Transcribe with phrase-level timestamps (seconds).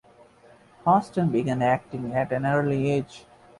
[0.83, 3.27] Houston began acting at an early age.